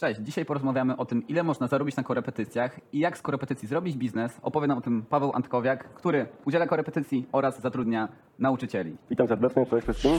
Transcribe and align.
Cześć, 0.00 0.20
dzisiaj 0.20 0.44
porozmawiamy 0.44 0.96
o 0.96 1.04
tym, 1.04 1.28
ile 1.28 1.42
można 1.42 1.66
zarobić 1.66 1.96
na 1.96 2.02
korepetycjach 2.02 2.80
i 2.92 2.98
jak 2.98 3.18
z 3.18 3.22
korepetycji 3.22 3.68
zrobić 3.68 3.96
biznes. 3.96 4.38
Opowie 4.42 4.66
nam 4.66 4.78
o 4.78 4.80
tym 4.80 5.02
Paweł 5.02 5.32
Antkowiak, 5.34 5.94
który 5.94 6.26
udziela 6.46 6.66
korepetycji 6.66 7.26
oraz 7.32 7.60
zatrudnia 7.60 8.08
nauczycieli. 8.38 8.96
Witam 9.10 9.28
serdecznie, 9.28 9.66
cześć 9.66 9.82
wszystkim. 9.82 10.12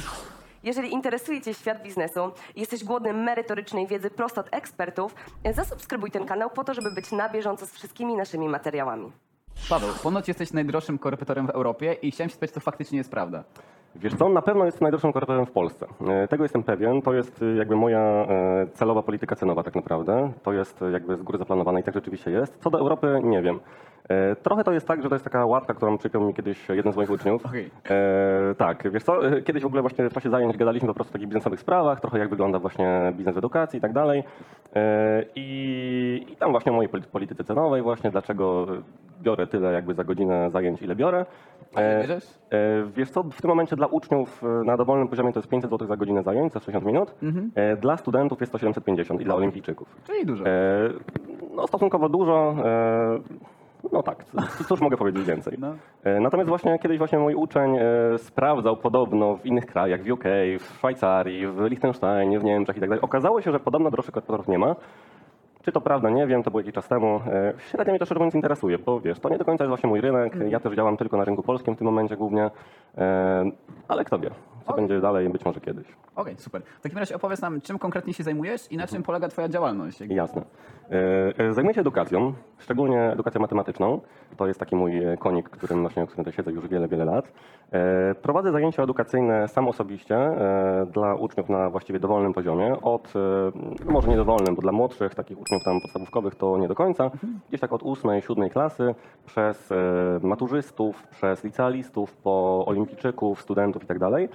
Jeżeli 0.64 0.94
interesuje 0.94 1.42
Cię 1.42 1.54
świat 1.54 1.84
biznesu 1.84 2.32
i 2.56 2.60
jesteś 2.60 2.84
głodny 2.84 3.14
merytorycznej 3.14 3.88
wiedzy 3.88 4.10
prosto 4.10 4.42
od 4.42 4.48
ekspertów, 4.52 5.16
zasubskrybuj 5.54 6.12
ten 6.12 6.26
kanał 6.26 6.50
po 6.50 6.64
to, 6.64 6.74
żeby 6.74 6.92
być 6.92 7.12
na 7.12 7.30
bieżąco 7.30 7.66
z 7.66 7.72
wszystkimi 7.72 8.16
naszymi 8.16 8.50
materiałami. 8.50 9.12
Paweł, 9.70 9.90
ponoć 10.04 10.28
jesteś 10.28 10.54
najdroższym 10.54 10.98
korepetorem 10.98 11.48
w 11.48 11.50
Europie 11.50 11.94
i 11.94 12.12
chciałem 12.12 12.30
się 12.30 12.36
spytać, 12.36 12.50
czy 12.50 12.54
to 12.54 12.60
faktycznie 12.60 12.98
jest 12.98 13.12
prawda. 13.12 13.44
Wiesz 13.96 14.16
co, 14.16 14.30
na 14.30 14.42
pewno 14.42 14.66
jest 14.66 14.82
najdroższym 14.82 15.14
korepetorem 15.14 15.46
w 15.46 15.52
Polsce. 15.52 15.88
E, 16.08 16.28
Tego 16.28 16.44
jestem 16.44 16.64
pewien. 16.64 17.02
To 17.02 17.14
jest 17.14 17.42
e, 17.42 17.46
jakby 17.56 17.76
moja 17.76 18.00
e, 18.00 18.68
celowa 18.74 19.04
polityka 19.04 19.36
cenowa 19.36 19.64
tak 19.64 19.76
naprawdę. 19.76 20.32
To 20.44 20.54
jest 20.54 20.80
jakby 20.92 21.18
z 21.18 21.22
góry 21.24 21.38
zaplanowane 21.38 21.80
i 21.80 21.84
tak 21.84 21.94
rzeczywiście 21.94 22.32
jest. 22.32 22.58
Co 22.64 22.70
do 22.70 22.80
Europy, 22.80 23.20
nie 23.24 23.42
wiem. 23.42 23.60
E, 24.32 24.36
Trochę 24.36 24.64
to 24.64 24.72
jest 24.72 24.88
tak, 24.88 25.04
że 25.04 25.10
to 25.10 25.16
jest 25.16 25.24
taka 25.26 25.46
łatka, 25.46 25.74
którą 25.74 25.98
przypiął 25.98 26.22
mi 26.24 26.34
kiedyś 26.34 26.70
jeden 26.70 26.94
z 26.94 26.96
moich 26.96 27.10
uczniów. 27.12 27.46
Okej. 27.46 27.70
E, 27.90 28.56
tak, 28.58 28.92
wiesz 28.92 29.04
co, 29.04 29.28
e, 29.28 29.42
kiedyś 29.42 29.64
w 29.64 29.66
ogóle 29.66 29.82
właśnie 29.82 30.10
w 30.10 30.14
czasie 30.14 30.30
zajęć 30.30 30.58
gadaliśmy 30.58 30.88
po 30.88 30.94
prostu 30.94 31.12
o 31.12 31.14
takich 31.14 31.28
biznesowych 31.28 31.60
sprawach, 31.60 32.00
trochę 32.02 32.20
jak 32.20 32.30
wygląda 32.30 32.60
właśnie 32.60 33.14
biznes 33.18 33.36
w 33.36 33.38
edukacji 33.38 33.78
i 33.78 33.82
tak 33.82 33.94
dalej. 33.94 34.24
E, 34.76 35.24
I, 35.36 36.26
I 36.30 36.36
tam 36.36 36.52
właśnie 36.52 36.72
o 36.72 36.76
mojej 36.76 36.90
poli- 36.92 37.08
polityce 37.12 37.44
cenowej 37.44 37.82
właśnie, 37.82 38.12
dlaczego 38.12 38.68
biorę 39.22 39.48
tyle 39.48 39.74
jakby 39.74 39.94
za 39.94 40.04
godzinę 40.04 40.50
zajęć, 40.52 40.82
ile 40.82 40.96
biorę. 40.96 41.26
E? 41.78 42.08
E, 42.52 42.84
Wiesz 42.96 43.10
co, 43.10 43.24
w 43.24 43.42
tym 43.42 43.50
momencie 43.50 43.76
dla 43.76 43.88
uczniów 43.88 44.44
e, 44.44 44.48
na 44.66 44.78
dowolnym 44.78 45.08
poziomie 45.08 45.34
to 45.34 45.40
jest 45.40 45.50
500 45.50 45.72
zł 45.72 45.88
za 45.88 45.98
godzinę 45.98 46.24
zajęć, 46.24 46.54
za 46.54 46.60
60 46.60 46.86
minut. 46.86 47.16
E, 47.56 47.78
Dla 47.78 47.98
studentów 47.98 48.40
jest 48.40 48.52
to 48.52 48.58
750 48.58 49.22
i 49.22 49.24
dla 49.26 49.36
olimpijczyków. 49.36 49.96
Czyli 50.08 50.26
dużo. 50.26 50.46
E, 50.46 50.50
No 51.56 51.68
stosunkowo 51.68 52.10
dużo. 52.10 52.56
e, 52.66 53.20
No 53.92 54.04
tak, 54.04 54.26
cóż 54.68 54.82
mogę 54.82 54.98
powiedzieć 54.98 55.26
więcej. 55.26 55.58
No. 55.60 55.74
E, 56.04 56.20
Natomiast 56.20 56.50
właśnie 56.50 56.80
kiedyś 56.80 56.98
właśnie 56.98 57.20
mój 57.20 57.36
uczeń 57.36 57.76
e, 57.78 57.84
sprawdzał 58.18 58.78
podobno 58.78 59.36
w 59.38 59.46
innych 59.46 59.66
krajach, 59.66 60.04
w 60.04 60.12
UK, 60.12 60.24
w 60.60 60.64
Szwajcarii, 60.78 61.48
w 61.48 61.62
Liechtensteinie, 61.62 62.40
w 62.40 62.44
Niemczech 62.44 62.78
i 62.78 62.80
tak 62.80 62.90
dalej. 62.90 63.02
Okazało 63.02 63.42
się, 63.42 63.52
że 63.52 63.60
podobno 63.60 63.92
droższych 63.92 64.14
korporatorów 64.14 64.48
nie 64.48 64.58
ma. 64.60 64.76
Czy 65.62 65.72
to 65.72 65.82
prawda, 65.82 66.10
nie 66.10 66.28
wiem, 66.28 66.44
to 66.44 66.52
było 66.52 66.62
jakiś 66.62 66.74
czas 66.74 66.88
temu. 66.88 67.22
E, 67.28 67.54
Średnio 67.58 67.92
mnie 67.92 68.00
to 68.00 68.06
szczerze 68.06 68.30
interesuje, 68.34 68.78
bo 68.80 69.00
wiesz, 69.00 69.20
to 69.20 69.30
nie 69.30 69.38
do 69.38 69.46
końca 69.46 69.64
jest 69.64 69.70
właśnie 69.70 69.90
mój 69.90 70.02
rynek. 70.02 70.34
Ja 70.50 70.60
też 70.60 70.74
działam 70.76 70.98
tylko 70.98 71.18
na 71.18 71.26
rynku 71.26 71.44
polskim 71.44 71.76
w 71.76 71.78
tym 71.78 71.86
momencie 71.86 72.18
głównie. 72.18 72.52
Ale 73.88 74.06
kto 74.06 74.20
wie, 74.20 74.30
co 74.68 74.74
będzie 74.74 75.02
dalej, 75.02 75.30
być 75.30 75.46
może 75.46 75.60
kiedyś. 75.62 75.88
Okej, 76.16 76.36
super. 76.38 76.62
W 76.80 76.82
takim 76.82 76.98
razie 76.98 77.16
opowiedz 77.16 77.42
nam, 77.42 77.62
czym 77.62 77.80
konkretnie 77.80 78.14
się 78.14 78.24
zajmujesz 78.24 78.72
i 78.72 78.78
na 78.78 78.88
czym 78.88 79.04
polega 79.04 79.28
twoja 79.28 79.50
działalność. 79.50 80.02
Jasne. 80.02 80.42
E, 80.92 81.48
e, 81.48 81.54
Zajmuję 81.54 81.74
się 81.74 81.82
edukacją, 81.82 82.34
szczególnie 82.58 83.12
edukacją 83.12 83.42
matematyczną. 83.42 84.02
To 84.38 84.48
jest 84.48 84.60
taki 84.60 84.76
mój 84.76 84.92
konik, 85.20 85.50
którym 85.50 85.82
właśnie, 85.82 86.08
którym 86.08 86.26
tutaj 86.26 86.34
siedzę 86.34 86.52
już 86.52 86.68
wiele, 86.68 86.88
wiele 86.88 87.06
lat. 87.06 87.32
E, 87.72 88.16
Prowadzę 88.16 88.52
zajęcia 88.52 88.84
edukacyjne 88.84 89.48
sam 89.48 89.68
osobiście 89.68 90.18
dla 90.94 91.16
uczniów 91.16 91.50
na 91.50 91.70
właściwie 91.70 92.00
dowolnym 92.00 92.34
poziomie. 92.34 92.82
Od, 92.82 93.14
no 93.86 93.92
może 93.92 94.08
nie 94.08 94.18
dowolnym, 94.18 94.56
bo 94.56 94.62
dla 94.62 94.72
młodszych, 94.72 95.16
takich 95.16 95.40
uczniów 95.40 95.64
tam 95.64 95.82
podstawówkowych 95.82 96.36
to 96.36 96.58
nie 96.58 96.68
do 96.68 96.76
końca. 96.76 97.12
Gdzieś 97.50 97.62
tak 97.62 97.74
od 97.74 97.84
ósmej, 97.84 98.22
siódmej 98.22 98.50
klasy, 98.50 98.96
przez 99.26 99.70
maturzystów, 100.22 101.08
przez 101.08 101.44
licealistów, 101.44 102.14
po 102.18 102.64
olimpijczyków, 102.68 103.42
studentów 103.42 103.84
i 103.84 103.88
tak 103.88 104.00
dalej. 104.00 104.30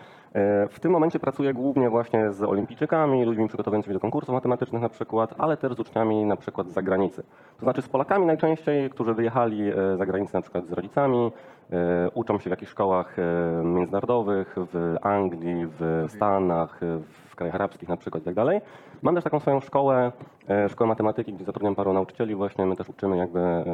W 0.71 0.81
tym 0.81 0.93
momencie 0.93 1.19
pracuję 1.19 1.55
głównie 1.55 1.91
właśnie 1.91 2.33
z 2.33 2.43
olimpijczykami, 2.43 3.25
ludźmi 3.25 3.49
przygotowującymi 3.49 3.95
do 3.95 4.01
konkursów 4.01 4.35
matematycznych 4.35 4.83
na 4.83 4.89
przykład, 4.89 5.35
ale 5.39 5.57
też 5.57 5.75
z 5.75 5.81
uczniami 5.81 6.25
na 6.25 6.37
przykład 6.37 6.69
z 6.69 6.73
zagranicy. 6.73 7.23
To 7.57 7.65
znaczy 7.65 7.83
z 7.83 7.89
Polakami 7.89 8.27
najczęściej, 8.27 8.91
którzy 8.91 9.15
wyjechali 9.15 9.69
e, 9.69 9.97
za 9.97 10.07
granicę 10.07 10.39
na 10.39 10.43
przykład 10.43 10.67
z 10.67 10.73
rodzicami, 10.73 11.33
e, 11.71 12.11
uczą 12.15 12.39
się 12.39 12.51
w 12.51 12.51
jakichś 12.51 12.73
szkołach 12.73 13.19
e, 13.19 13.23
międzynarodowych, 13.65 14.55
w 14.57 14.97
Anglii, 15.03 15.67
w 15.67 16.05
Stanach, 16.09 16.83
e, 16.83 16.99
w 17.29 17.37
krajach 17.37 17.55
arabskich 17.55 17.89
na 17.89 17.97
przykład 17.97 18.23
i 18.23 18.25
tak 18.25 18.35
dalej. 18.35 18.61
Mam 19.03 19.15
też 19.15 19.25
taką 19.25 19.41
swoją 19.41 19.61
szkołę, 19.61 20.13
e, 20.49 20.69
szkołę 20.69 20.89
matematyki, 20.89 21.33
gdzie 21.33 21.45
zatrudniam 21.45 21.75
paru 21.75 21.93
nauczycieli 21.93 22.35
właśnie, 22.35 22.67
my 22.67 22.77
też 22.77 22.89
uczymy 22.89 23.17
jakby 23.17 23.41
e, 23.41 23.65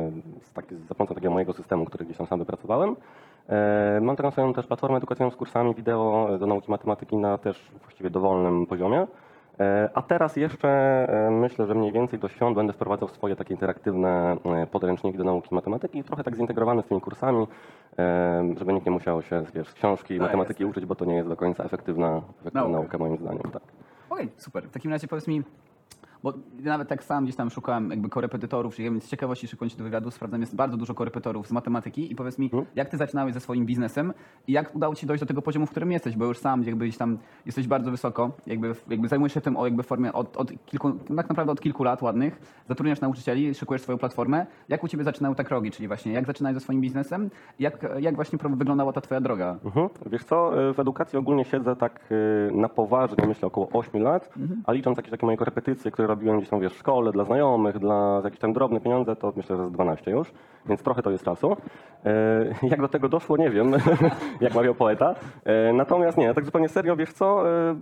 z 0.40 0.52
taki, 0.52 0.76
za 0.76 0.94
pomocą 0.94 1.14
takiego 1.14 1.32
mojego 1.32 1.52
systemu, 1.52 1.84
który 1.84 2.04
gdzieś 2.04 2.16
tam 2.16 2.26
sam 2.26 2.38
wypracowałem. 2.38 2.96
E, 3.48 3.98
Mam 4.02 4.16
taką 4.16 4.30
swoją 4.30 4.52
też 4.54 4.66
platformę 4.66 4.96
edukacyjną 4.96 5.30
z 5.30 5.36
kursami 5.36 5.74
wideo 5.74 6.28
e, 6.34 6.38
do 6.38 6.46
nauki 6.46 6.70
matematyki 6.70 7.16
na 7.16 7.38
też 7.38 7.70
właściwie 7.82 8.10
dowolnym 8.10 8.66
poziomie. 8.66 9.06
E, 9.60 9.90
A 9.94 10.02
teraz 10.02 10.36
jeszcze 10.36 11.06
myślę, 11.30 11.66
że 11.66 11.74
mniej 11.74 11.92
więcej 11.92 12.18
do 12.18 12.28
świąt 12.28 12.56
będę 12.56 12.72
wprowadzał 12.72 13.08
swoje 13.08 13.36
takie 13.36 13.54
interaktywne 13.54 14.36
podręczniki 14.70 15.18
do 15.18 15.24
nauki 15.24 15.54
matematyki, 15.54 16.04
trochę 16.04 16.24
tak 16.24 16.36
zintegrowane 16.36 16.82
z 16.82 16.86
tymi 16.86 17.00
kursami, 17.00 17.46
żeby 18.58 18.72
nikt 18.72 18.86
nie 18.86 18.92
musiał 18.92 19.22
się 19.22 19.44
wiesz, 19.54 19.68
z 19.68 19.74
książki 19.74 20.14
Tak, 20.14 20.22
matematyki 20.26 20.64
uczyć, 20.64 20.86
bo 20.86 20.94
to 20.94 21.04
nie 21.04 21.14
jest 21.14 21.28
do 21.28 21.36
końca 21.36 21.64
efektywna, 21.64 22.22
efektywna 22.40 22.60
Nauka. 22.60 22.72
nauka 22.78 22.98
moim 22.98 23.16
zdaniem. 23.16 23.42
Tak. 23.52 23.62
Okej, 24.10 24.28
super. 24.36 24.64
W 24.68 24.70
takim 24.72 24.90
razie 24.90 25.08
powiedz 25.08 25.28
mi, 25.28 25.42
bo 26.22 26.32
nawet 26.60 26.88
tak 26.88 27.04
sam 27.04 27.24
gdzieś 27.24 27.36
tam 27.36 27.50
szukałem 27.50 27.90
jakby 27.90 28.08
korepetytorów, 28.08 28.74
czyli 28.74 29.00
z 29.00 29.08
ciekawości 29.08 29.48
szykując 29.48 29.72
się 29.72 29.78
do 29.78 29.84
wywiadu, 29.84 30.10
sprawdzam, 30.10 30.40
jest 30.40 30.56
bardzo 30.56 30.76
dużo 30.76 30.94
korepetorów 30.94 31.48
z 31.48 31.52
matematyki 31.52 32.12
i 32.12 32.16
powiedz 32.16 32.38
mi, 32.38 32.46
Mhm. 32.46 32.64
jak 32.74 32.88
ty 32.88 32.96
zaczynałeś 32.96 33.34
ze 33.34 33.40
swoim 33.40 33.66
biznesem 33.66 34.12
i 34.46 34.52
jak 34.52 34.74
udało 34.76 34.94
ci 34.94 35.00
się 35.00 35.06
dojść 35.06 35.20
do 35.20 35.26
tego 35.26 35.42
poziomu, 35.42 35.66
w 35.66 35.70
którym 35.70 35.92
jesteś, 35.92 36.16
bo 36.16 36.24
już 36.24 36.38
sam 36.38 36.62
jakby 36.62 36.84
gdzieś 36.84 36.96
tam 36.98 37.18
jesteś 37.46 37.68
bardzo 37.68 37.90
wysoko, 37.90 38.30
jakby, 38.46 38.74
jakby 38.88 39.08
zajmujesz 39.08 39.34
się 39.34 39.40
tym 39.40 39.56
o 39.56 39.64
jakby 39.64 39.82
formie 39.82 40.12
od, 40.12 40.36
od 40.36 40.52
kilku, 40.66 40.92
tak 40.92 41.28
naprawdę 41.28 41.52
od 41.52 41.60
kilku 41.60 41.84
lat 41.84 42.02
ładnych, 42.02 42.62
zatrudniasz 42.68 43.00
nauczycieli, 43.00 43.54
szykujesz 43.54 43.82
swoją 43.82 43.98
platformę. 43.98 44.46
Jak 44.68 44.84
u 44.84 44.88
ciebie 44.88 45.04
zaczynały 45.04 45.34
te 45.34 45.44
krogi, 45.44 45.70
czyli 45.70 45.88
właśnie 45.88 46.12
jak 46.12 46.26
zaczynałeś 46.26 46.54
ze 46.54 46.60
swoim 46.60 46.80
biznesem, 46.80 47.30
jak, 47.58 47.86
jak 48.00 48.14
właśnie 48.14 48.38
wyglądała 48.50 48.92
ta 48.92 49.00
twoja 49.00 49.20
droga? 49.20 49.56
Mhm. 49.64 49.88
Wiesz 50.06 50.24
co, 50.24 50.68
y, 50.70 50.74
w 50.74 50.80
edukacji 50.80 51.18
ogólnie 51.18 51.44
siedzę 51.44 51.76
tak 51.76 52.00
y, 52.12 52.50
na 52.54 52.68
poważnie, 52.68 53.26
myślę 53.26 53.46
około 53.46 53.68
8 53.72 54.02
lat, 54.02 54.30
a 54.66 54.72
licząc 54.72 54.96
jakieś 54.96 55.10
takie 55.10 55.26
moje 55.26 55.38
korepetycje, 55.38 55.90
które 55.90 56.11
robiłem 56.14 56.36
gdzieś 56.38 56.48
tam 56.50 56.60
wiesz, 56.60 56.72
w 56.74 56.78
szkole, 56.78 57.12
dla 57.12 57.24
znajomych, 57.24 57.78
dla 57.78 58.20
jakieś 58.24 58.38
tam 58.40 58.52
drobne 58.52 58.80
pieniądze, 58.80 59.16
to 59.16 59.32
myślę, 59.36 59.56
że 59.56 59.68
z 59.68 59.72
12 59.72 60.10
już, 60.10 60.32
więc 60.66 60.82
trochę 60.82 61.02
to 61.02 61.10
jest 61.10 61.24
czasu. 61.24 61.52
Y, 61.52 61.56
Jak 62.62 62.80
do 62.80 62.88
tego 62.88 63.08
doszło, 63.08 63.36
nie 63.36 63.50
wiem, 63.50 63.72
jak 64.40 64.54
mawiał 64.54 64.74
poeta. 64.74 65.14
Y, 65.70 65.72
Natomiast 65.72 66.18
nie, 66.18 66.34
tak 66.34 66.44
zupełnie 66.44 66.68
serio, 66.68 66.96
wiesz 66.96 67.12
co, 67.12 67.48
y, 67.70 67.74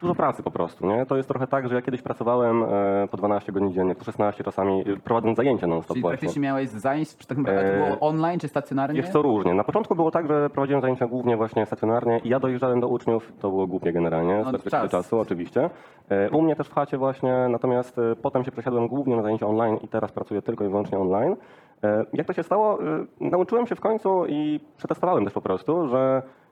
Dużo 0.00 0.14
pracy 0.14 0.42
po 0.42 0.50
prostu, 0.50 0.86
nie? 0.86 1.06
To 1.06 1.16
jest 1.16 1.28
trochę 1.28 1.46
tak, 1.46 1.68
że 1.68 1.74
ja 1.74 1.82
kiedyś 1.82 2.02
pracowałem 2.02 2.62
e, 2.64 3.08
po 3.10 3.16
12 3.16 3.52
godzin 3.52 3.72
dziennie, 3.72 3.94
po 3.94 4.04
16 4.04 4.44
czasami, 4.44 4.88
y, 4.90 4.96
prowadząc 4.96 5.36
zajęcia 5.36 5.66
non-stop 5.66 5.94
Czyli 5.94 6.02
właśnie. 6.02 6.18
praktycznie 6.18 6.42
miałeś 6.42 6.68
zajęć, 6.68 7.16
czy 7.16 7.26
tak 7.26 7.38
naprawdę 7.38 7.62
to 7.62 7.76
Eee, 7.76 7.84
było 7.86 8.00
online 8.00 8.38
czy 8.40 8.48
stacjonarnie? 8.48 9.02
Wiesz 9.02 9.10
co, 9.10 9.22
różnie. 9.22 9.54
Na 9.54 9.64
początku 9.64 9.94
było 9.94 10.10
tak, 10.10 10.26
że 10.28 10.50
prowadziłem 10.50 10.80
zajęcia 10.82 11.06
głównie 11.06 11.36
właśnie 11.36 11.66
stacjonarnie 11.66 12.18
i 12.24 12.28
ja 12.28 12.40
dojeżdżałem 12.40 12.80
do 12.80 12.88
uczniów, 12.88 13.32
to 13.40 13.48
było 13.50 13.66
głupie 13.66 13.92
generalnie, 13.92 14.42
z 14.42 14.46
No, 14.46 14.50
perspektywy 14.52 14.82
czas. 14.82 14.90
czasu 14.90 15.20
oczywiście. 15.20 15.70
E, 16.08 16.30
U 16.30 16.42
mnie 16.42 16.56
też 16.56 16.68
w 16.68 16.74
chacie 16.74 16.98
właśnie, 16.98 17.46
natomiast 17.48 17.98
e, 17.98 18.16
potem 18.16 18.44
się 18.44 18.50
przesiadłem 18.52 18.88
głównie 18.88 19.16
na 19.16 19.22
zajęcia 19.22 19.46
online 19.46 19.76
i 19.82 19.88
teraz 19.88 20.12
pracuję 20.12 20.42
tylko 20.42 20.64
i 20.64 20.68
wyłącznie 20.68 20.98
online. 20.98 21.36
E, 21.84 22.04
Jak 22.12 22.26
to 22.26 22.32
się 22.32 22.42
stało? 22.42 22.82
E, 22.82 22.84
Nauczyłem 23.20 23.66
się 23.66 23.74
w 23.74 23.80
końcu 23.80 24.26
i 24.26 24.60
przetestowałem 24.76 25.24
też 25.24 25.32
po 25.34 25.40
prostu, 25.40 25.88
że 25.88 26.22
e, 26.26 26.45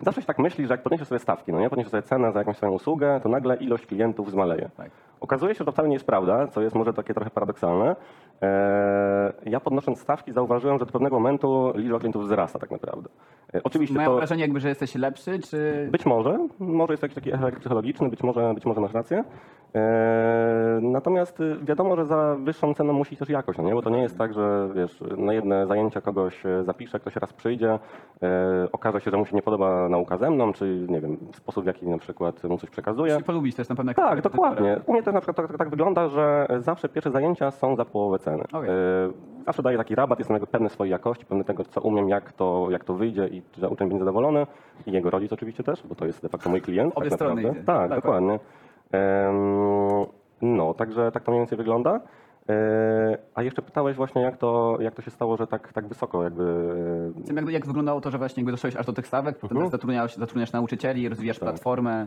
zawsze 0.00 0.20
się 0.20 0.26
tak 0.26 0.38
myśli, 0.38 0.66
że 0.66 0.74
jak 0.74 0.82
podniesiesz 0.82 1.08
sobie 1.08 1.18
stawki, 1.18 1.52
no 1.52 1.60
nie, 1.60 1.70
podniesiesz 1.70 1.90
sobie 1.90 2.02
cenę 2.02 2.32
za 2.32 2.38
jakąś 2.38 2.56
swoją 2.56 2.72
usługę, 2.72 3.20
to 3.22 3.28
nagle 3.28 3.56
ilość 3.56 3.86
klientów 3.86 4.30
zmaleje. 4.30 4.70
Okazuje 5.20 5.54
się, 5.54 5.58
że 5.58 5.64
to 5.64 5.72
wcale 5.72 5.88
nie 5.88 5.94
jest 5.94 6.06
prawda, 6.06 6.46
co 6.46 6.62
jest 6.62 6.76
może 6.76 6.92
takie 6.92 7.14
trochę 7.14 7.30
paradoksalne. 7.30 7.96
Eee, 8.40 9.32
ja 9.46 9.60
podnosząc 9.60 10.00
stawki 10.00 10.32
zauważyłem, 10.32 10.78
że 10.78 10.86
do 10.86 10.92
pewnego 10.92 11.16
momentu 11.16 11.72
liczba 11.74 11.98
klientów 11.98 12.24
wzrasta 12.24 12.58
tak 12.58 12.70
naprawdę. 12.70 13.08
E, 13.54 13.62
oczywiście 13.64 13.94
Miałem 13.94 14.12
to 14.12 14.16
wrażenie 14.16 14.42
jakby, 14.42 14.60
że 14.60 14.68
jesteś 14.68 14.94
lepszy, 14.94 15.38
czy... 15.38 15.88
być 15.92 16.06
może, 16.06 16.48
może 16.58 16.92
jest 16.92 17.02
jakiś 17.02 17.14
taki 17.14 17.34
efekt 17.34 17.60
psychologiczny, 17.60 18.08
być 18.08 18.22
może, 18.22 18.54
być 18.54 18.64
może 18.66 18.80
masz 18.80 18.92
rację. 18.92 19.24
Eee, 19.74 20.82
natomiast 20.82 21.40
y, 21.40 21.56
wiadomo, 21.62 21.96
że 21.96 22.06
za 22.06 22.36
wyższą 22.40 22.74
ceną 22.74 22.92
musi 22.92 23.16
też 23.16 23.28
jakość, 23.28 23.58
no 23.58 23.64
nie? 23.64 23.74
bo 23.74 23.82
to 23.82 23.90
nie 23.90 24.02
jest 24.02 24.18
tak, 24.18 24.34
że 24.34 24.68
wiesz, 24.74 25.00
na 25.16 25.32
jedne 25.32 25.66
zajęcia 25.66 26.00
kogoś 26.00 26.46
e, 26.46 26.64
zapiszę, 26.64 27.00
ktoś 27.00 27.16
raz 27.16 27.32
przyjdzie, 27.32 27.78
e, 28.22 28.68
okaże 28.72 29.00
się, 29.00 29.10
że 29.10 29.16
mu 29.16 29.26
się 29.26 29.36
nie 29.36 29.42
podoba 29.42 29.88
nauka 29.88 30.18
ze 30.18 30.30
mną, 30.30 30.52
czy 30.52 30.86
nie 30.88 31.00
wiem, 31.00 31.16
sposób 31.32 31.64
w 31.64 31.66
jaki 31.66 31.88
na 31.88 31.98
przykład 31.98 32.44
mu 32.44 32.58
coś 32.58 32.70
przekazuję. 32.70 33.14
Musi 33.14 33.24
polubić 33.24 33.56
też 33.56 33.68
na 33.68 33.76
pewno. 33.76 33.94
Tak, 33.94 34.20
dokładnie. 34.20 34.80
U 34.86 34.92
mnie 34.92 35.02
na 35.12 35.20
przykład 35.20 35.36
tak, 35.48 35.58
tak 35.58 35.70
wygląda, 35.70 36.08
że 36.08 36.46
zawsze 36.58 36.88
pierwsze 36.88 37.10
zajęcia 37.10 37.50
są 37.50 37.76
za 37.76 37.84
połowę 37.84 38.18
ceny. 38.18 38.44
E, 38.54 38.66
Zawsze 39.46 39.62
daję 39.62 39.78
taki 39.78 39.94
rabat, 39.94 40.18
jestem 40.18 40.40
pewny 40.46 40.68
swojej 40.68 40.90
jakości, 40.92 41.26
pewny 41.26 41.44
tego, 41.44 41.64
co 41.64 41.80
umiem, 41.80 42.08
jak 42.08 42.32
to, 42.32 42.66
jak 42.70 42.84
to 42.84 42.94
wyjdzie 42.94 43.28
i 43.28 43.42
że 43.58 43.68
uczeń 43.68 43.88
będzie 43.88 43.98
zadowolony. 44.04 44.46
I 44.86 44.92
jego 44.92 45.10
rodzic 45.10 45.32
oczywiście 45.32 45.62
też, 45.64 45.86
bo 45.86 45.94
to 45.94 46.06
jest 46.06 46.22
de 46.22 46.28
facto 46.28 46.50
mój 46.50 46.60
klient. 46.60 46.92
Obie 46.96 47.10
tak 47.10 47.18
strony 47.18 47.42
idzie. 47.42 47.54
Tak, 47.54 47.64
Tak, 47.64 47.90
dokładnie. 47.90 48.38
No, 50.42 50.74
także 50.74 51.12
tak 51.12 51.22
to 51.24 51.30
mniej 51.30 51.40
więcej 51.40 51.58
wygląda. 51.58 52.00
E, 52.48 53.18
A 53.34 53.42
jeszcze 53.42 53.62
pytałeś 53.62 53.96
właśnie, 53.96 54.22
jak 54.22 54.36
to, 54.36 54.76
jak 54.80 54.94
to 54.94 55.02
się 55.02 55.10
stało, 55.10 55.36
że 55.36 55.46
tak, 55.46 55.72
tak 55.72 55.86
wysoko 55.88 56.22
jakby... 56.24 56.44
Jak, 57.36 57.48
jak 57.48 57.66
wyglądało 57.66 58.00
to, 58.00 58.10
że 58.10 58.18
właśnie 58.18 58.40
jakby 58.40 58.52
doszłeś 58.52 58.76
aż 58.76 58.86
do 58.86 58.92
tych 58.92 59.06
stawek, 59.06 59.44
Mhm. 59.44 59.70
zatrudniałeś, 59.70 60.14
zatrudniasz 60.16 60.52
nauczycieli, 60.52 61.08
rozwijasz 61.08 61.38
Tak. 61.38 61.48
platformę. 61.48 62.06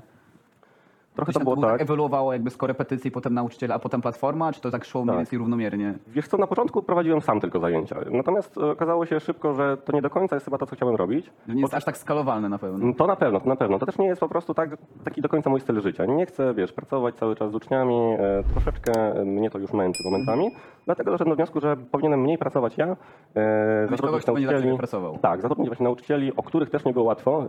Trochę 1.15 1.31
Gdzieś 1.31 1.43
to 1.43 1.55
było 1.55 1.67
tak. 1.67 1.81
ewoluowało 1.81 2.33
jakby 2.33 2.49
z 2.49 2.57
korepetycji, 2.57 3.11
potem 3.11 3.33
nauczyciel, 3.33 3.71
a 3.71 3.79
potem 3.79 4.01
platforma, 4.01 4.53
czy 4.53 4.61
to 4.61 4.71
tak 4.71 4.85
szło 4.85 5.01
mniej 5.01 5.09
Tak. 5.13 5.17
więcej 5.17 5.39
równomiernie? 5.39 5.93
Wiesz 6.07 6.27
co, 6.27 6.37
na 6.37 6.47
początku 6.47 6.83
prowadziłem 6.83 7.21
sam 7.21 7.39
tylko 7.39 7.59
zajęcia. 7.59 7.95
Natomiast 8.11 8.57
e, 8.57 8.71
okazało 8.71 9.05
się 9.05 9.19
szybko, 9.19 9.53
że 9.53 9.77
to 9.77 9.91
nie 9.93 10.01
do 10.01 10.09
końca 10.09 10.35
jest 10.35 10.45
chyba 10.45 10.57
to, 10.57 10.65
co 10.65 10.75
chciałem 10.75 10.95
robić. 10.95 11.31
Nie 11.47 11.61
jest 11.61 11.73
aż 11.73 11.85
tak 11.85 11.97
skalowalne 11.97 12.49
na 12.49 12.59
pewno. 12.59 12.93
To 12.93 13.07
na 13.07 13.15
pewno, 13.15 13.39
to 13.39 13.49
na 13.49 13.55
pewno. 13.55 13.79
To 13.79 13.85
też 13.85 13.97
nie 13.97 14.05
jest 14.07 14.19
po 14.19 14.29
prostu 14.29 14.53
tak, 14.53 14.77
taki 15.03 15.21
do 15.21 15.29
końca 15.29 15.49
mój 15.49 15.59
styl 15.59 15.81
życia. 15.81 16.05
Nie 16.05 16.25
chcę, 16.25 16.53
wiesz, 16.53 16.71
pracować 16.73 17.15
cały 17.15 17.35
czas 17.35 17.51
z 17.51 17.55
uczniami. 17.55 17.95
E, 18.19 18.43
troszeczkę 18.53 18.91
mnie 19.25 19.49
to 19.49 19.59
już 19.59 19.73
męczy 19.73 20.03
momentami. 20.05 20.51
Dlatego 20.85 21.11
doszedłem 21.11 21.29
do 21.31 21.35
wniosku, 21.35 21.59
że 21.61 21.77
powinienem 21.91 22.21
mniej 22.21 22.37
pracować 22.37 22.77
ja. 22.77 22.95
E, 23.35 23.87
Mieć 23.91 24.01
kogoś, 24.01 24.23
kto 24.23 24.33
będzie 24.33 24.47
dla 24.49 24.61
ciebie 24.61 24.77
pracował. 24.77 25.17
Tak, 25.17 25.41
zatrudnić 25.41 25.67
właśnie 25.69 25.83
nauczycieli, 25.83 26.35
o 26.35 26.43
których 26.43 26.69
też 26.69 26.85
nie 26.85 26.93
było 26.93 27.05
łatwo. 27.05 27.43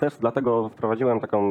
Też 0.00 0.16
dlatego 0.18 0.68
wprowadziłem 0.68 1.20
taką, 1.20 1.50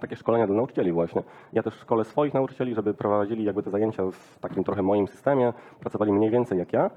takie 0.00 0.16
szkolenia 0.16 0.46
dla 0.46 0.56
nauczycieli 0.56 0.91
właśnie. 0.92 1.22
Ja 1.52 1.62
też 1.62 1.74
szkolę 1.74 2.04
swoich 2.04 2.34
nauczycieli, 2.34 2.74
żeby 2.74 2.94
prowadzili 2.94 3.44
jakby 3.44 3.62
te 3.62 3.70
zajęcia 3.70 4.02
w 4.10 4.38
takim 4.40 4.64
trochę 4.64 4.82
moim 4.82 5.08
systemie. 5.08 5.52
Pracowali 5.80 6.12
mniej 6.12 6.30
więcej 6.30 6.58
jak 6.58 6.72
ja. 6.72 6.90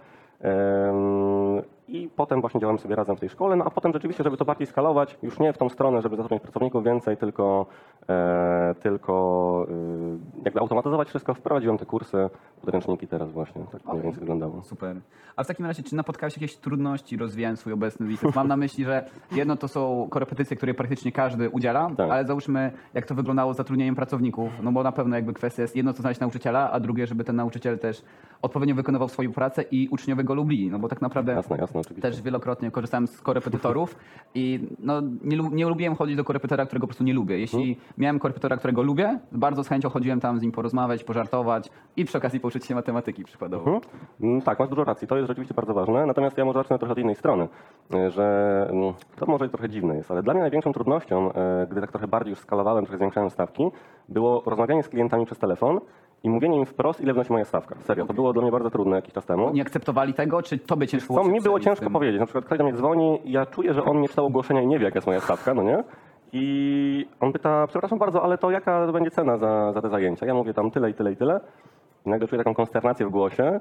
I 1.87 2.09
potem 2.15 2.41
właśnie 2.41 2.59
działamy 2.59 2.79
sobie 2.79 2.95
razem 2.95 3.15
w 3.15 3.19
tej 3.19 3.29
szkole, 3.29 3.55
no 3.55 3.65
a 3.65 3.69
potem 3.69 3.93
rzeczywiście, 3.93 4.23
żeby 4.23 4.37
to 4.37 4.45
bardziej 4.45 4.67
skalować, 4.67 5.17
już 5.23 5.39
nie 5.39 5.53
w 5.53 5.57
tą 5.57 5.69
stronę, 5.69 6.01
żeby 6.01 6.15
zatrudniać 6.15 6.41
pracowników 6.41 6.83
więcej, 6.83 7.17
tylko, 7.17 7.65
e, 8.09 8.75
tylko 8.81 9.65
y, 9.69 10.43
jakby 10.45 10.59
automatyzować 10.59 11.07
wszystko, 11.07 11.33
wprowadziłem 11.33 11.77
te 11.77 11.85
kursy, 11.85 12.29
podręczniki 12.61 13.07
teraz 13.07 13.31
właśnie, 13.31 13.61
tak 13.71 13.81
mniej 13.83 13.91
Okej. 13.91 14.01
więcej 14.01 14.19
wyglądało. 14.19 14.61
Super. 14.63 15.01
A 15.35 15.43
w 15.43 15.47
takim 15.47 15.65
razie, 15.65 15.83
czy 15.83 15.95
napotkałeś 15.95 16.37
jakieś 16.37 16.57
trudności 16.57 17.17
rozwijając 17.17 17.59
swój 17.59 17.73
obecny 17.73 18.07
biznes? 18.07 18.35
Mam 18.35 18.47
na 18.47 18.57
myśli, 18.57 18.83
że 18.83 19.05
jedno 19.31 19.55
to 19.55 19.67
są 19.67 20.07
korepetycje, 20.09 20.57
które 20.57 20.73
praktycznie 20.73 21.11
każdy 21.11 21.49
udziela, 21.49 21.91
Tak. 21.97 22.11
ale 22.11 22.25
załóżmy, 22.25 22.71
jak 22.93 23.05
to 23.05 23.15
wyglądało 23.15 23.53
z 23.53 23.57
zatrudnieniem 23.57 23.95
pracowników, 23.95 24.49
no 24.63 24.71
bo 24.71 24.83
na 24.83 24.91
pewno 24.91 25.15
jakby 25.15 25.33
kwestia 25.33 25.61
jest 25.61 25.75
jedno 25.75 25.93
to 25.93 26.01
znaleźć 26.01 26.19
nauczyciela, 26.19 26.71
a 26.71 26.79
drugie, 26.79 27.07
żeby 27.07 27.23
ten 27.23 27.35
nauczyciel 27.35 27.79
też 27.79 28.03
odpowiednio 28.41 28.75
wykonywał 28.75 29.09
swoją 29.09 29.31
pracę 29.31 29.61
i 29.71 29.87
uczniowie 29.91 30.23
go 30.23 30.33
lubili, 30.33 30.71
no 30.71 30.79
bo 30.79 30.87
tak 30.87 31.01
naprawdę 31.01 31.31
Jasne, 31.31 31.57
jasne, 31.57 31.74
oczywiście. 31.79 32.09
też 32.11 32.21
wielokrotnie 32.21 32.71
korzystałem 32.71 33.07
z 33.07 33.21
korepetytorów 33.21 33.95
i 34.35 34.59
no, 34.79 35.01
nie, 35.23 35.37
nie 35.51 35.65
lubiłem 35.67 35.95
chodzić 35.95 36.15
do 36.15 36.23
korepetytora, 36.23 36.65
którego 36.65 36.83
po 36.83 36.87
prostu 36.87 37.03
nie 37.03 37.13
lubię. 37.13 37.39
Jeśli 37.39 37.69
Mhm. 37.69 37.77
miałem 37.97 38.19
korepetytora, 38.19 38.57
którego 38.57 38.83
lubię, 38.83 39.19
bardzo 39.31 39.63
z 39.63 39.67
chęcią 39.67 39.89
chodziłem 39.89 40.19
tam 40.19 40.39
z 40.39 40.41
nim 40.41 40.51
porozmawiać, 40.51 41.03
pożartować 41.03 41.69
i 41.97 42.05
przy 42.05 42.17
okazji 42.17 42.39
pouczyć 42.39 42.65
się 42.65 42.75
matematyki 42.75 43.23
przykładowo. 43.23 43.71
Mhm. 43.75 43.81
Mm, 44.21 44.41
Tak, 44.41 44.59
masz 44.59 44.69
dużo 44.69 44.83
racji, 44.83 45.07
to 45.07 45.15
jest 45.17 45.27
rzeczywiście 45.27 45.53
bardzo 45.53 45.73
ważne. 45.73 46.05
Natomiast 46.05 46.37
ja 46.37 46.45
może 46.45 46.59
zacznę 46.59 46.77
trochę 46.79 46.91
od 46.91 46.99
innej 46.99 47.15
strony, 47.15 47.47
y, 47.93 48.11
że 48.11 48.67
mm, 48.71 48.93
to 49.15 49.25
może 49.25 49.49
trochę 49.49 49.69
dziwne 49.69 49.95
jest, 49.95 50.11
ale 50.11 50.23
dla 50.23 50.33
mnie 50.33 50.41
największą 50.41 50.73
trudnością, 50.73 51.29
y, 51.29 51.33
gdy 51.71 51.81
tak 51.81 51.91
trochę 51.91 52.07
bardziej 52.07 52.29
już 52.29 52.39
skalowałem, 52.39 52.85
trochę 52.85 52.97
zwiększałem 52.97 53.29
stawki, 53.29 53.63
było 54.09 54.43
rozmawianie 54.45 54.83
z 54.83 54.89
klientami 54.89 55.25
przez 55.25 55.37
telefon 55.39 55.79
i 56.23 56.29
mówienie 56.29 56.57
im 56.57 56.65
wprost, 56.65 57.01
ile 57.01 57.13
wynosi 57.13 57.31
moja 57.31 57.45
stawka. 57.45 57.75
Serio, 57.83 58.05
to 58.05 58.13
było 58.13 58.33
dla 58.33 58.41
mnie 58.41 58.51
bardzo 58.51 58.69
trudne 58.69 58.95
jakiś 58.95 59.13
czas 59.13 59.25
temu. 59.25 59.51
Nie 59.53 59.61
akceptowali 59.61 60.13
tego, 60.13 60.41
czy 60.41 60.57
tobie 60.57 60.87
ciężko 60.87 61.23
się 61.23 61.31
mi 61.31 61.41
było 61.41 61.59
ciężko 61.65 61.85
tym? 61.85 61.93
powiedzieć, 61.93 62.19
na 62.19 62.25
przykład 62.25 62.45
ktoś 62.45 62.57
do 62.57 62.63
mnie 62.63 62.73
dzwoni, 62.73 63.21
ja 63.25 63.45
czuję, 63.45 63.73
że 63.73 63.83
on 63.83 64.01
nie 64.01 64.09
czytał 64.09 64.25
ogłoszenia 64.25 64.61
i 64.61 64.67
nie 64.67 64.79
wie, 64.79 64.85
jaka 64.85 64.97
jest 64.97 65.07
moja 65.07 65.19
stawka, 65.19 65.53
no 65.53 65.63
nie? 65.63 65.83
I 66.33 67.07
on 67.19 67.33
pyta, 67.33 67.67
przepraszam 67.67 67.99
bardzo, 67.99 68.23
ale 68.23 68.37
to 68.37 68.51
jaka 68.51 68.91
będzie 68.91 69.11
cena 69.11 69.37
za, 69.37 69.71
za 69.73 69.81
te 69.81 69.89
zajęcia? 69.89 70.25
Ja 70.25 70.33
mówię 70.33 70.53
tam 70.53 70.71
tyle 70.71 70.89
i 70.89 70.93
tyle 70.93 71.11
i 71.11 71.15
tyle. 71.15 71.39
I 72.05 72.09
nagle 72.09 72.27
czuję 72.27 72.43
taką 72.43 72.55
konsternację 72.55 73.05
w 73.05 73.09
głosie. 73.09 73.59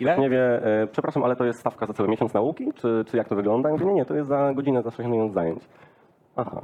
Ile? 0.00 0.18
nie 0.18 0.30
wie, 0.30 0.64
e, 0.64 0.86
przepraszam, 0.86 1.24
ale 1.24 1.36
to 1.36 1.44
jest 1.44 1.60
stawka 1.60 1.86
za 1.86 1.92
cały 1.92 2.08
miesiąc 2.08 2.34
nauki, 2.34 2.72
czy, 2.74 3.04
czy 3.06 3.16
jak 3.16 3.28
to 3.28 3.36
wygląda? 3.36 3.68
Ja 3.68 3.74
mówię, 3.74 3.86
nie, 3.86 3.94
nie, 3.94 4.04
to 4.04 4.14
jest 4.14 4.28
za 4.28 4.54
godzinę, 4.54 4.82
za 4.82 4.90
6 4.90 5.08
minut 5.08 5.32
zajęć. 5.32 5.68
Aha. 6.36 6.62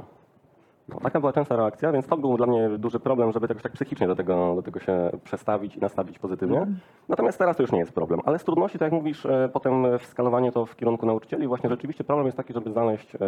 No, 0.89 0.99
taka 0.99 1.19
była 1.19 1.33
częsta 1.33 1.55
reakcja, 1.55 1.91
więc 1.91 2.07
to 2.07 2.17
był 2.17 2.37
dla 2.37 2.47
mnie 2.47 2.69
duży 2.69 2.99
problem, 2.99 3.31
żeby 3.31 3.47
jakoś 3.49 3.63
tak 3.63 3.71
psychicznie 3.71 4.07
do 4.07 4.15
tego, 4.15 4.55
do 4.55 4.61
tego 4.61 4.79
się 4.79 5.09
przestawić 5.23 5.75
i 5.75 5.79
nastawić 5.79 6.19
pozytywnie. 6.19 6.67
Natomiast 7.09 7.37
teraz 7.37 7.57
to 7.57 7.63
już 7.63 7.71
nie 7.71 7.79
jest 7.79 7.93
problem. 7.93 8.19
Ale 8.25 8.39
z 8.39 8.43
trudności, 8.43 8.79
tak 8.79 8.91
jak 8.91 8.93
mówisz, 9.01 9.25
e, 9.25 9.49
potem 9.53 9.97
w 9.99 10.05
skalowaniu 10.05 10.51
to 10.51 10.65
w 10.65 10.75
kierunku 10.75 11.05
nauczycieli, 11.05 11.47
właśnie 11.47 11.69
rzeczywiście 11.69 12.03
problem 12.03 12.25
jest 12.25 12.37
taki, 12.37 12.53
żeby 12.53 12.71
znaleźć 12.71 13.15
e, 13.15 13.19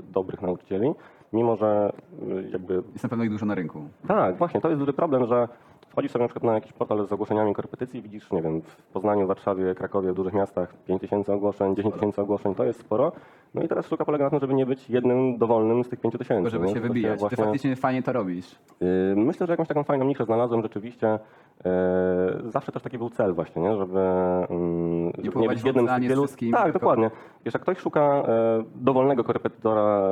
dobrych 0.00 0.42
nauczycieli, 0.42 0.92
mimo 1.32 1.56
że 1.56 1.92
e, 2.22 2.50
jakby 2.50 2.74
Jest 2.92 3.02
na 3.02 3.08
pewno 3.08 3.24
ich 3.24 3.30
dużo 3.30 3.46
na 3.46 3.54
rynku. 3.54 3.82
tak, 4.08 4.36
właśnie, 4.36 4.60
to 4.60 4.68
jest 4.68 4.78
duży 4.80 4.92
problem, 4.92 5.26
że 5.26 5.48
wchodzisz 5.90 6.10
sobie 6.12 6.22
na 6.22 6.28
przykład 6.28 6.44
na 6.44 6.54
jakiś 6.54 6.72
portal 6.72 7.06
z 7.06 7.12
ogłoszeniami 7.12 7.54
korepetycji, 7.54 8.02
widzisz, 8.02 8.30
nie 8.30 8.42
wiem, 8.42 8.60
w 8.62 8.76
Poznaniu, 8.92 9.26
Warszawie, 9.26 9.74
Krakowie, 9.74 10.12
w 10.12 10.14
dużych 10.14 10.32
miastach 10.34 10.74
5 10.86 11.00
tysięcy 11.00 11.32
ogłoszeń, 11.32 11.76
10 11.76 11.94
tysięcy 11.94 12.20
ogłoszeń, 12.20 12.54
to 12.54 12.64
jest 12.64 12.80
sporo. 12.80 13.12
No 13.54 13.62
i 13.62 13.68
teraz 13.68 13.86
sztuka 13.86 14.04
polega 14.04 14.24
na 14.24 14.30
tym, 14.30 14.40
żeby 14.40 14.54
nie 14.54 14.66
być 14.66 14.90
jednym 14.90 15.38
dowolnym 15.38 15.84
z 15.84 15.88
tych 15.88 16.00
5 16.00 16.12
tysięcy. 16.18 16.34
Tylko 16.34 16.50
żeby 16.50 16.66
nie? 16.66 16.74
się 16.74 16.80
wybijać. 16.80 17.14
Ty 17.14 17.20
właśnie- 17.20 17.44
faktycznie 17.44 17.76
fajnie 17.76 18.02
to 18.02 18.12
robisz. 18.12 18.58
Yy, 18.80 19.14
Myślę, 19.16 19.46
że 19.46 19.52
jakąś 19.52 19.68
taką 19.68 19.84
fajną 19.84 20.04
niszę 20.04 20.24
znalazłem 20.24 20.62
rzeczywiście. 20.62 21.18
Yy, 21.64 22.50
Zawsze 22.50 22.72
też 22.72 22.82
taki 22.82 22.98
był 22.98 23.10
cel 23.10 23.34
właśnie, 23.34 23.62
nie? 23.62 23.76
żeby, 23.76 24.00
mm, 24.00 25.12
żeby 25.24 25.38
nie 25.38 25.48
być 25.48 25.64
jednym 25.64 25.88
z 25.88 25.90
z 25.90 26.00
wielu... 26.00 26.22
wszystkim, 26.24 26.52
Tak, 26.52 26.64
tylko- 26.64 26.78
dokładnie. 26.78 27.10
Wiesz, 27.44 27.54
jak 27.54 27.62
ktoś 27.62 27.78
szuka 27.78 28.00
e, 28.00 28.64
dowolnego 28.74 29.24
korepetytora, 29.24 30.02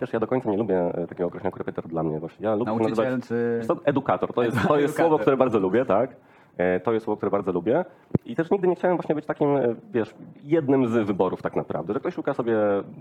też 0.00 0.12
ja 0.12 0.20
do 0.20 0.26
końca 0.26 0.50
nie 0.50 0.56
lubię 0.56 0.92
takiego 1.08 1.26
określenia 1.26 1.50
korepetytor 1.52 1.88
dla 1.90 2.02
mnie. 2.02 2.20
Właśnie. 2.20 2.46
Ja 2.46 2.54
lubię 2.54 2.64
Nauczyciel 2.64 2.90
nazywać, 2.90 3.28
czy... 3.28 3.60
Edukator, 3.84 4.32
to 4.32 4.42
jest, 4.42 4.56
to 4.68 4.78
jest 4.78 4.94
Edukator. 5.00 5.17
Słowo, 5.18 5.22
które 5.22 5.36
bardzo 5.36 5.58
lubię, 5.58 5.84
tak? 5.84 6.16
E, 6.56 6.80
To 6.80 6.92
jest 6.92 7.04
słowo, 7.04 7.16
które 7.16 7.30
bardzo 7.30 7.52
lubię. 7.52 7.84
I 8.26 8.36
też 8.36 8.50
nigdy 8.50 8.68
nie 8.68 8.74
chciałem 8.74 8.96
właśnie 8.96 9.14
być 9.14 9.26
takim, 9.26 9.56
e, 9.56 9.74
wiesz, 9.92 10.14
jednym 10.44 10.86
z 10.86 11.06
wyborów 11.06 11.42
tak 11.42 11.56
naprawdę, 11.56 11.92
że 11.92 12.00
ktoś 12.00 12.14
szuka 12.14 12.34
sobie 12.34 12.56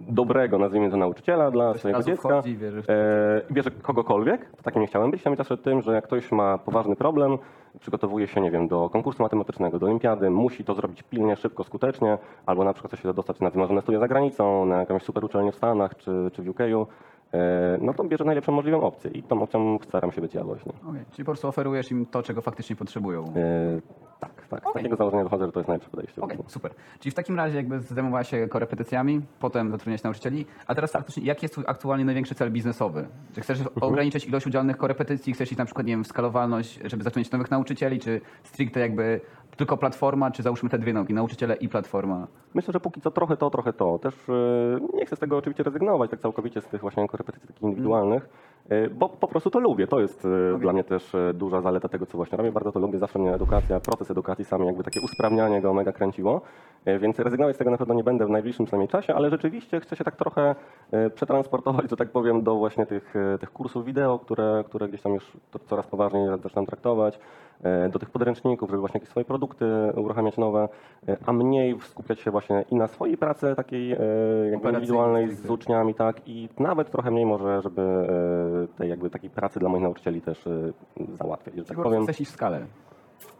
dobrego, 0.10 0.58
nazwijmy 0.58 0.92
to 0.92 0.98
nauczyciela 0.98 1.52
dla 1.52 1.70
Ktoś 1.70 1.80
swojego 1.80 2.04
dziecka. 2.04 2.30
wchodzi 2.30 2.50
i 2.52 2.58
wie, 2.58 2.72
że- 2.72 2.80
E, 2.90 3.42
i 3.50 3.54
bierze 3.54 3.72
kogokolwiek, 3.72 4.50
to 4.58 4.64
takim 4.64 4.82
nie 4.82 4.88
chciałem 4.88 5.12
być. 5.12 5.20
Chciałem 5.22 5.34
być 5.34 5.38
zawsze 5.48 5.58
tym, 5.64 5.82
że 5.82 5.94
jak 5.94 6.04
ktoś 6.04 6.32
ma 6.32 6.58
poważny 6.58 6.96
problem, 6.96 7.38
przygotowuje 7.80 8.28
się, 8.28 8.42
nie 8.42 8.52
wiem, 8.52 8.68
do 8.68 8.90
konkursu 8.90 9.24
matematycznego, 9.24 9.80
do 9.80 9.86
olimpiady, 9.86 10.30
musi 10.30 10.64
to 10.64 10.74
zrobić 10.74 11.04
pilnie, 11.04 11.36
szybko, 11.36 11.64
skutecznie, 11.64 12.18
albo 12.46 12.64
na 12.64 12.74
przykład 12.74 12.94
chce 12.94 13.02
się 13.04 13.14
dostać 13.14 13.40
na 13.40 13.50
wymarzone 13.50 13.82
studia 13.82 14.00
za 14.00 14.08
granicą, 14.08 14.66
na 14.66 14.78
jakąś 14.80 15.04
super 15.04 15.26
uczelnię 15.26 15.52
w 15.52 15.56
Stanach 15.56 15.96
czy, 15.96 16.12
czy 16.34 16.42
w 16.44 16.50
UK-u, 16.50 16.82
e, 16.82 16.88
no 17.82 17.94
to 17.94 18.04
bierze 18.04 18.24
najlepszą 18.24 18.52
możliwą 18.52 18.82
opcję 18.82 19.12
i 19.12 19.24
tą 19.24 19.42
opcją 19.42 19.80
staram 19.88 20.12
się 20.12 20.22
być 20.22 20.34
ja 20.34 20.44
właśnie. 20.44 20.72
Okej, 20.90 21.06
Czyli 21.12 21.26
po 21.26 21.32
prostu 21.32 21.48
oferujesz 21.48 21.92
im 21.92 22.06
to, 22.06 22.24
czego 22.24 22.42
faktycznie 22.42 22.76
potrzebują. 22.76 23.34
Tak, 24.20 24.48
tak. 24.50 24.64
Z 24.70 24.74
takiego 24.74 24.96
założenia 24.96 25.24
wychodzę, 25.24 25.46
że 25.46 25.52
to 25.52 25.60
jest 25.60 25.68
najlepsze 25.68 25.90
podejście. 25.90 26.22
Okej, 26.22 26.38
super. 26.48 26.72
Czyli 27.00 27.12
w 27.12 27.16
takim 27.16 27.38
razie 27.38 27.56
jakby 27.58 27.80
zajmowała 27.80 28.24
się 28.24 28.48
korepetycjami, 28.48 29.22
potem 29.40 29.72
zatrudniać 29.72 30.04
nauczycieli, 30.04 30.46
a 30.68 30.76
teraz 30.76 30.92
faktycznie 30.92 31.24
jaki 31.24 31.46
jest 31.46 31.54
twój 31.54 31.64
aktualnie 31.68 32.06
największy 32.06 32.36
cel 32.36 32.52
biznesowy? 32.52 33.08
Czy 33.36 33.42
chcesz 33.42 33.60
Mhm. 33.60 33.84
ograniczyć 33.84 34.26
ilość 34.26 34.48
udzielnych 34.48 34.78
korepetycji, 34.78 35.34
chcesz 35.34 35.52
iść 35.52 35.58
na 35.60 35.66
przykład, 35.66 35.88
nie 35.88 35.94
wiem, 35.94 36.04
w 36.04 36.08
skalowalność, 36.08 36.80
żeby 36.86 37.04
zatrudnić 37.04 37.32
nowych 37.32 37.52
nauczycieli, 37.52 38.00
czy 38.00 38.22
stricte 38.44 38.80
jakby 38.80 39.22
tylko 39.58 39.78
platforma, 39.78 40.32
czy 40.32 40.44
załóżmy 40.44 40.70
te 40.70 40.78
dwie 40.80 40.94
nogi, 40.94 41.14
nauczyciele 41.14 41.56
i 41.56 41.70
platforma? 41.70 42.28
Myślę, 42.54 42.74
że 42.74 42.80
póki 42.80 43.02
co 43.02 43.12
trochę 43.12 43.38
to, 43.38 43.50
trochę 43.50 43.74
to. 43.74 44.00
Też 44.00 44.30
e, 44.30 44.80
nie 44.98 45.06
chcę 45.06 45.16
z 45.16 45.20
tego 45.20 45.38
oczywiście 45.38 45.64
rezygnować 45.64 46.12
tak 46.12 46.20
całkowicie 46.20 46.62
z 46.62 46.66
tych 46.68 46.82
właśnie 46.82 47.08
korepetycji 47.08 47.48
takich 47.48 47.64
indywidualnych, 47.64 48.24
e, 48.24 48.28
bo 48.92 49.10
po 49.10 49.28
prostu 49.28 49.50
to 49.50 49.60
lubię. 49.60 49.88
To 49.88 50.00
jest 50.00 50.26
e, 50.56 50.60
dla 50.60 50.74
mnie 50.74 50.84
też 50.84 51.16
e, 51.16 51.34
duża 51.34 51.62
zaleta 51.62 51.90
tego, 51.90 52.06
co 52.06 52.18
właśnie 52.18 52.38
robię. 52.38 52.52
Bardzo 52.52 52.72
to 52.72 52.80
lubię. 52.80 53.00
Zawsze 53.00 53.20
mnie 53.20 53.34
edukacja, 53.34 53.80
proces 53.80 54.12
edukacji 54.12 54.46
sam 54.46 54.66
jakby 54.66 54.84
takie 54.84 55.02
usprawnianie 55.02 55.62
go 55.62 55.74
mega 55.74 55.92
kręciło. 55.92 56.42
E, 56.86 57.00
Więc 57.00 57.20
rezygnować 57.20 57.56
z 57.56 57.60
tego 57.60 57.72
na 57.72 57.78
pewno 57.78 57.94
nie 57.94 58.04
będę 58.04 58.26
w 58.26 58.30
najbliższym 58.30 58.66
przynajmniej 58.66 58.88
czasie, 58.88 59.16
ale 59.16 59.30
rzeczywiście 59.30 59.80
chcę 59.80 59.96
się 59.96 60.04
tak 60.04 60.16
trochę 60.16 60.56
e, 60.92 61.10
przetransportować, 61.10 61.90
że 61.90 61.96
tak 61.96 62.10
powiem, 62.10 62.44
do 62.44 62.56
właśnie 62.56 62.86
tych, 62.86 63.16
e, 63.16 63.38
tych 63.38 63.52
kursów 63.52 63.86
wideo, 63.86 64.20
które, 64.20 64.64
które 64.68 64.88
gdzieś 64.88 65.02
tam 65.02 65.14
już 65.14 65.32
coraz 65.66 65.88
poważniej 65.88 66.28
zaczynam 66.44 66.66
traktować, 66.66 67.16
e, 67.16 67.20
do 67.90 68.00
tych 68.00 68.10
podręczników, 68.10 68.70
żeby 68.70 68.80
właśnie 68.80 68.98
jakieś 68.98 69.10
swoje 69.10 69.26
produkty 69.26 69.66
uruchamiać 69.96 70.38
nowe, 70.38 70.70
e, 71.08 71.18
a 71.26 71.34
mniej 71.34 71.80
skupiać 71.80 72.20
się 72.20 72.32
właśnie 72.32 72.66
i 72.72 72.76
na 72.76 72.88
swojej 72.88 73.18
pracy 73.18 73.54
takiej 73.56 73.92
e, 73.92 73.98
jakby 74.52 74.70
indywidualnej 74.70 75.36
z 75.36 75.50
uczniami, 75.50 75.94
tak, 75.96 76.22
i 76.26 76.50
nawet 76.60 76.92
trochę 76.92 77.12
mniej 77.12 77.26
może, 77.26 77.62
żeby 77.62 77.82
e, 77.82 78.78
tej 78.78 78.90
jakby 78.90 79.10
takiej 79.10 79.30
pracy 79.30 79.60
dla 79.60 79.70
moich 79.70 79.84
nauczycieli 79.84 80.22
też 80.22 80.48
e, 80.48 80.72
załatwiać, 81.14 81.56
że 81.56 81.66
tak 81.66 81.78
powiem. 81.84 82.04
chcesz 82.04 82.28
skalę? 82.28 82.66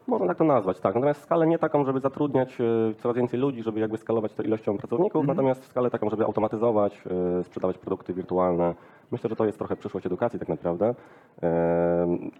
Można 0.08 0.28
tak 0.28 0.38
to 0.38 0.44
nazwać, 0.44 0.80
tak. 0.80 0.96
Natomiast 0.96 1.22
skalę 1.22 1.48
nie 1.48 1.60
taką, 1.60 1.86
żeby 1.86 2.00
zatrudniać 2.00 2.62
e, 2.62 2.94
coraz 2.98 3.18
więcej 3.18 3.40
ludzi, 3.40 3.64
żeby 3.64 3.80
jakby 3.80 3.98
skalować 3.98 4.34
to 4.34 4.44
ilością 4.44 4.78
pracowników, 4.78 5.22
Mhm. 5.22 5.38
natomiast 5.38 5.64
skalę 5.66 5.90
taką, 5.90 6.10
żeby 6.10 6.26
automatyzować, 6.26 7.04
e, 7.40 7.44
sprzedawać 7.44 7.78
produkty 7.78 8.14
wirtualne. 8.14 8.76
Myślę, 9.12 9.30
że 9.30 9.36
to 9.36 9.46
jest 9.46 9.58
trochę 9.58 9.76
przyszłość 9.76 10.06
edukacji 10.06 10.40
tak 10.40 10.50
naprawdę. 10.50 10.96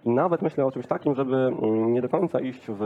I 0.04 0.10
nawet 0.10 0.42
myślę 0.42 0.66
o 0.66 0.70
czymś 0.70 0.86
takim, 0.86 1.14
żeby 1.14 1.36
mm, 1.36 1.92
nie 1.92 2.02
do 2.02 2.08
końca 2.08 2.40
iść 2.40 2.66
w, 2.68 2.82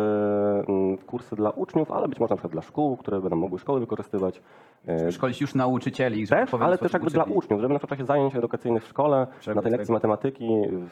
mm, 0.68 0.96
w 0.96 1.04
kursy 1.04 1.36
dla 1.36 1.50
uczniów, 1.50 1.90
ale 1.92 2.08
być 2.08 2.20
może 2.20 2.32
na 2.32 2.36
przykład 2.36 2.52
dla 2.52 2.62
szkół, 2.62 2.96
które 2.96 3.20
będą 3.20 3.36
mogły 3.36 3.58
szkoły 3.58 3.80
wykorzystywać. 3.80 4.42
E, 4.88 5.12
Szkolić 5.12 5.40
już 5.40 5.54
nauczycieli, 5.54 6.26
żeby 6.26 6.40
też, 6.46 6.54
ale 6.60 6.78
też 6.78 6.92
jakby 6.92 7.10
dla 7.10 7.22
uczyli. 7.24 7.38
uczniów, 7.38 7.60
żeby 7.60 7.72
na 7.72 7.78
przykład 7.78 7.98
w 7.98 8.00
czasie 8.00 8.06
zajęć 8.06 8.36
edukacyjnych 8.36 8.84
w 8.84 8.88
szkole, 8.88 9.26
Żeby 9.40 9.54
na 9.56 9.62
tej 9.62 9.72
lekcji 9.72 9.92
matematyki 9.92 10.48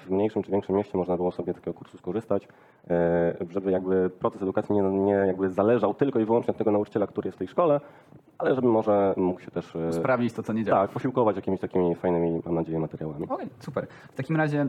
w 0.06 0.10
mniejszym 0.10 0.42
czy 0.42 0.50
większym 0.50 0.76
mieście 0.76 0.98
można 0.98 1.16
było 1.16 1.30
sobie 1.30 1.54
takiego 1.54 1.74
kursu 1.74 1.98
skorzystać, 1.98 2.48
e, 2.90 3.34
żeby 3.50 3.70
jakby 3.70 3.79
proces 4.18 4.42
edukacji 4.42 4.74
nie, 4.74 4.82
nie 4.82 5.12
jakby 5.12 5.50
zależał 5.50 5.94
tylko 5.94 6.20
i 6.20 6.24
wyłącznie 6.24 6.50
od 6.50 6.56
tego 6.58 6.70
nauczyciela, 6.70 7.06
który 7.06 7.28
jest 7.28 7.36
w 7.36 7.38
tej 7.38 7.48
szkole, 7.48 7.80
ale 8.38 8.54
żeby 8.54 8.68
może 8.68 9.14
mógł 9.16 9.40
się 9.40 9.50
też 9.50 9.76
e, 9.76 9.92
Sprawdzić 9.92 10.32
to, 10.32 10.42
co 10.42 10.52
nie 10.52 10.64
działa. 10.64 10.80
tak, 10.80 10.90
posiłkować 10.90 11.36
jakimiś 11.36 11.60
takimi 11.60 11.94
fajnymi, 11.94 12.42
mam 12.46 12.54
nadzieję, 12.54 12.78
materiałami. 12.78 13.26
Okej, 13.28 13.48
super. 13.58 13.86
W 14.12 14.16
takim 14.16 14.36
razie 14.36 14.66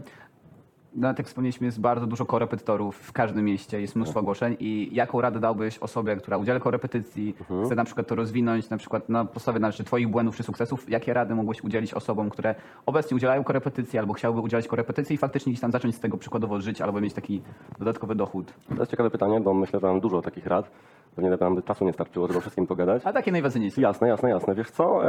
no, 0.96 1.08
tak 1.08 1.18
jak 1.18 1.28
wspomnieliśmy, 1.28 1.66
jest 1.66 1.80
bardzo 1.80 2.08
dużo 2.08 2.26
korepetytorów 2.26 2.96
w 2.98 3.12
każdym 3.12 3.46
mieście, 3.46 3.82
jest 3.82 3.96
mnóstwo 3.96 4.20
ogłoszeń 4.20 4.58
i 4.60 4.90
jaką 4.92 5.22
radę 5.22 5.40
dałbyś 5.40 5.78
osobie, 5.78 6.16
która 6.16 6.38
udziela 6.38 6.60
korepetycji, 6.60 7.36
chce 7.66 7.76
na 7.76 7.84
przykład 7.84 8.08
to 8.08 8.16
rozwinąć, 8.16 8.70
na 8.70 8.78
przykład 8.78 9.10
na 9.10 9.26
podstawie 9.26 9.60
należy 9.60 9.84
twoich 9.84 10.08
błędów 10.08 10.36
czy 10.36 10.44
sukcesów, 10.44 10.90
jakie 10.90 11.14
rady 11.14 11.36
mógłbyś 11.36 11.64
udzielić 11.64 11.94
osobom, 11.94 12.30
które 12.30 12.56
obecnie 12.86 13.16
udzielają 13.16 13.44
korepetycji 13.44 14.00
albo 14.00 14.14
chciałyby 14.14 14.42
udzielać 14.42 14.68
korepetycji 14.68 15.14
i 15.14 15.18
faktycznie 15.18 15.52
gdzieś 15.52 15.62
tam 15.62 15.72
zacząć 15.72 15.96
z 15.96 16.00
tego 16.00 16.18
przykładowo 16.18 16.62
żyć 16.62 16.82
albo 16.82 17.02
mieć 17.02 17.14
taki 17.14 17.42
dodatkowy 17.80 18.16
dochód? 18.16 18.54
To 18.70 18.76
jest 18.76 18.92
ciekawe 18.92 19.10
pytanie, 19.10 19.40
bo 19.40 19.54
myślę, 19.54 19.80
że 19.80 19.88
mam 19.88 20.00
dużo 20.00 20.22
takich 20.22 20.46
rad. 20.48 20.72
Pewnie 21.16 21.38
nam 21.40 21.56
by 21.56 21.62
czasu 21.62 21.86
nie 21.86 21.94
starczyło, 21.94 22.28
żeby 22.28 22.38
o 22.38 22.42
wszystkim 22.42 22.68
pogadać. 22.68 23.02
A 23.06 23.14
takie 23.14 23.32
najważniejsze. 23.32 23.82
Jasne, 23.82 24.08
jasne, 24.08 24.30
jasne. 24.30 24.56
Wiesz 24.56 24.72
co, 24.72 25.02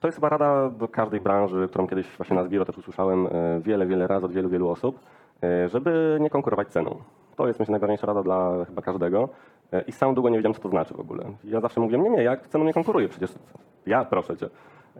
to 0.00 0.08
jest 0.08 0.16
chyba 0.16 0.28
rada 0.28 0.70
do 0.70 0.88
każdej 0.88 1.20
branży, 1.20 1.68
którą 1.68 1.86
kiedyś 1.86 2.06
właśnie 2.16 2.36
na 2.36 2.44
Zbiro 2.44 2.64
też 2.64 2.78
usłyszałem 2.78 3.26
e, 3.26 3.60
wiele, 3.60 3.86
wiele 3.86 4.06
razy 4.06 4.26
od 4.26 4.32
wielu, 4.32 4.48
wielu 4.48 4.68
osób, 4.68 5.00
e, 5.42 5.68
żeby 5.68 6.18
nie 6.20 6.30
konkurować 6.30 6.68
ceną. 6.68 6.96
To 7.36 7.46
jest 7.46 7.60
myślę 7.60 7.72
najważniejsza 7.72 8.06
rada 8.06 8.22
dla 8.22 8.64
chyba 8.64 8.82
każdego. 8.82 9.28
E, 9.72 9.82
I 9.82 9.92
sam 9.92 10.14
długo 10.14 10.28
nie 10.28 10.36
wiedziałem, 10.36 10.54
co 10.54 10.60
to 10.62 10.68
znaczy 10.68 10.94
w 10.94 11.00
ogóle. 11.00 11.24
Ja 11.44 11.60
zawsze 11.60 11.80
mówiłem, 11.80 12.02
nie, 12.02 12.10
nie, 12.10 12.22
ja 12.22 12.36
ceną 12.36 12.64
nie 12.64 12.72
konkuruję, 12.72 13.08
przecież 13.08 13.30
ja 13.86 14.04
proszę 14.04 14.36
cię. 14.36 14.48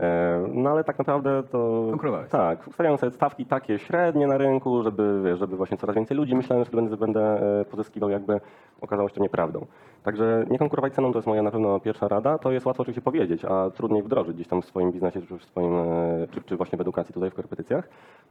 E, 0.01 0.49
No 0.53 0.71
ale 0.71 0.85
tak 0.85 0.99
naprawdę 0.99 1.43
to... 1.43 1.87
Konkurowałeś. 1.91 2.31
Tak, 2.31 2.67
ustawiałem 2.69 2.99
sobie 2.99 3.13
stawki 3.13 3.47
takie 3.47 3.79
średnie 3.79 4.27
na 4.27 4.39
rynku, 4.39 4.83
żeby, 4.83 5.35
żeby 5.37 5.57
właśnie 5.57 5.77
coraz 5.77 5.97
więcej 5.97 6.17
ludzi 6.17 6.35
myślałem, 6.35 6.65
że 6.65 6.71
będę, 6.71 6.97
będę 6.97 7.21
e, 7.61 7.65
pozyskiwał, 7.65 8.11
jakby 8.11 8.41
okazało 8.81 9.09
się 9.09 9.15
to 9.15 9.23
nieprawdą. 9.23 9.67
Także 10.03 10.45
nie 10.51 10.59
konkurować 10.59 10.95
ceną 10.95 11.13
to 11.13 11.19
jest 11.19 11.29
moja 11.29 11.43
na 11.43 11.51
pewno 11.51 11.81
pierwsza 11.81 12.09
rada. 12.09 12.39
To 12.39 12.53
jest 12.53 12.67
łatwo 12.67 12.83
oczywiście 12.83 13.03
powiedzieć, 13.03 13.45
a 13.45 13.71
trudniej 13.71 14.03
wdrożyć 14.03 14.35
gdzieś 14.35 14.49
tam 14.49 14.63
w 14.63 14.65
swoim 14.65 14.93
biznesie, 14.93 15.23
czy 15.23 15.39
w 15.39 15.45
swoim, 15.45 15.77
e, 15.79 16.27
czy, 16.31 16.43
czy 16.43 16.57
właśnie 16.57 16.79
w 16.79 16.81
edukacji 16.81 17.15
tutaj 17.15 17.31
w 17.31 17.35
korepetycjach. 17.35 17.89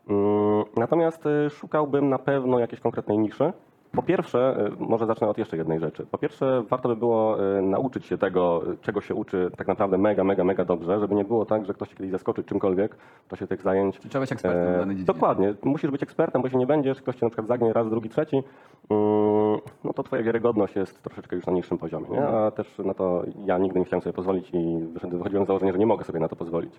Mm, 0.09 0.63
Natomiast 0.77 1.23
szukałbym 1.49 2.09
na 2.09 2.19
pewno 2.19 2.59
jakiejś 2.59 2.81
konkretnej 2.81 3.17
niszy. 3.17 3.53
Po 3.91 4.03
pierwsze, 4.03 4.67
e, 4.79 4.85
może 4.85 5.05
zacznę 5.05 5.27
od 5.27 5.37
jeszcze 5.37 5.57
jednej 5.57 5.79
rzeczy. 5.79 6.05
Po 6.11 6.17
pierwsze, 6.17 6.63
warto 6.69 6.89
by 6.89 6.95
było 6.95 7.37
e, 7.57 7.61
nauczyć 7.61 8.05
się 8.05 8.17
tego, 8.17 8.63
czego 8.81 9.01
się 9.01 9.15
uczy 9.15 9.51
tak 9.57 9.67
naprawdę 9.67 9.97
mega, 9.97 10.23
mega, 10.23 10.43
mega 10.43 10.65
dobrze, 10.65 10.99
żeby 10.99 11.15
nie 11.15 11.23
było 11.23 11.45
tak, 11.45 11.65
że 11.65 11.73
ktoś 11.73 11.89
się 11.89 11.95
kiedyś 11.95 12.11
zaskoczy 12.11 12.43
czymkolwiek 12.43 12.95
w 13.25 13.29
czasie 13.29 13.47
tych 13.47 13.61
zajęć. 13.61 13.99
Czy 13.99 14.09
trzeba 14.09 14.21
być 14.21 14.31
ekspertem 14.31 14.63
w 14.65 14.75
E, 14.75 14.77
danej 14.77 14.95
dziedzinie? 14.95 15.13
Dokładnie. 15.13 15.53
Musisz 15.63 15.91
być 15.91 16.03
ekspertem, 16.03 16.41
bo 16.41 16.45
jeśli 16.45 16.59
nie 16.59 16.67
będziesz, 16.67 17.01
ktoś 17.01 17.15
cię 17.15 17.25
na 17.25 17.29
przykład 17.29 17.47
zagnie 17.47 17.73
raz, 17.73 17.89
drugi, 17.89 18.09
trzeci, 18.09 18.43
mm, 18.89 19.59
no 19.83 19.93
to 19.93 20.03
twoja 20.03 20.23
wiarygodność 20.23 20.75
jest 20.75 21.03
troszeczkę 21.03 21.35
już 21.35 21.45
na 21.45 21.53
niższym 21.53 21.77
poziomie. 21.77 22.09
Nie? 22.09 22.27
A 22.27 22.51
też 22.51 22.77
na 22.77 22.93
to 22.93 23.23
ja 23.45 23.57
nigdy 23.57 23.79
nie 23.79 23.85
chciałem 23.85 24.01
sobie 24.01 24.13
pozwolić 24.13 24.49
i 24.53 24.79
wychodziłem 25.03 25.45
z 25.45 25.47
założenia, 25.47 25.71
że 25.71 25.79
nie 25.79 25.85
mogę 25.85 26.03
sobie 26.03 26.19
na 26.19 26.27
to 26.27 26.35
pozwolić. 26.35 26.73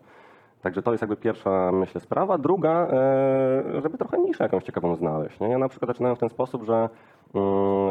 Także 0.62 0.82
to 0.82 0.90
jest 0.90 1.02
jakby 1.02 1.16
pierwsza, 1.16 1.72
myślę, 1.72 2.00
sprawa. 2.00 2.38
Druga, 2.38 2.88
e, 2.92 3.82
żeby 3.82 3.98
trochę 3.98 4.18
niszę 4.18 4.44
jakąś 4.44 4.64
ciekawą 4.64 4.96
znaleźć. 4.96 5.40
Nie? 5.40 5.48
Ja 5.48 5.58
na 5.58 5.68
przykład 5.68 5.88
zaczynałem 5.88 6.16
w 6.16 6.20
ten 6.20 6.28
sposób, 6.28 6.64
że 6.64 6.88
mm, 7.34 7.81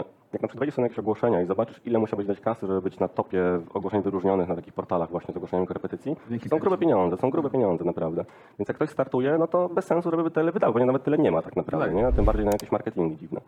przykład 0.51 0.59
wejdziesz 0.59 0.75
sobie 0.75 0.83
na 0.83 0.85
jakieś 0.85 0.99
ogłoszenia 0.99 1.41
i 1.41 1.45
zobaczysz, 1.45 1.81
ile 1.85 1.99
musiałbyś 1.99 2.27
dać 2.27 2.39
kasy, 2.39 2.67
żeby 2.67 2.81
być 2.81 2.99
na 2.99 3.07
topie 3.07 3.43
ogłoszeń 3.73 4.01
wyróżnionych 4.01 4.47
na 4.49 4.55
takich 4.55 4.73
portalach 4.73 5.09
właśnie 5.11 5.33
z 5.33 5.37
ogłoszeniami 5.37 5.67
korepetycji, 5.67 6.15
Dzięki 6.29 6.49
są 6.49 6.59
grube 6.59 6.77
pieniądze, 6.77 7.17
są 7.17 7.29
grube 7.29 7.49
pieniądze 7.49 7.85
naprawdę. 7.85 8.25
Więc 8.59 8.67
jak 8.67 8.75
ktoś 8.75 8.89
startuje, 8.89 9.37
no 9.39 9.47
to 9.47 9.69
bez 9.69 9.85
sensu, 9.85 10.11
żeby 10.11 10.31
tyle 10.31 10.51
wydał, 10.51 10.73
bo 10.73 10.79
nie, 10.79 10.85
nawet 10.85 11.03
tyle 11.03 11.17
nie 11.17 11.31
ma 11.31 11.41
tak 11.41 11.55
naprawdę, 11.55 11.85
Tak. 11.85 11.95
nie? 11.95 12.11
tym 12.13 12.25
bardziej 12.25 12.45
na 12.45 12.51
jakieś 12.51 12.71
marketingi 12.71 13.17
dziwne. 13.17 13.41